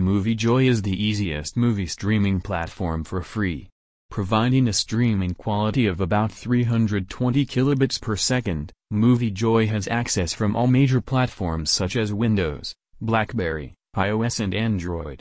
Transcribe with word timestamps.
MovieJoy 0.00 0.66
is 0.66 0.80
the 0.80 1.04
easiest 1.04 1.58
movie 1.58 1.86
streaming 1.86 2.40
platform 2.40 3.04
for 3.04 3.20
free. 3.20 3.68
Providing 4.10 4.66
a 4.66 4.72
streaming 4.72 5.34
quality 5.34 5.86
of 5.86 6.00
about 6.00 6.32
320 6.32 7.44
kilobits 7.44 8.00
per 8.00 8.16
second, 8.16 8.72
MovieJoy 8.92 9.68
has 9.68 9.86
access 9.88 10.32
from 10.32 10.56
all 10.56 10.66
major 10.66 11.02
platforms 11.02 11.70
such 11.70 11.96
as 11.96 12.14
Windows, 12.14 12.74
BlackBerry, 13.02 13.74
iOS 13.94 14.40
and 14.40 14.54
Android. 14.54 15.18